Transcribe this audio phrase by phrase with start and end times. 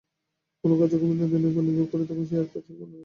[0.63, 2.99] কোনো কাজ যখন বিনোদিনীর উপর নির্ভর করে, তখন সে আর-কিছুই মনে রাখে না।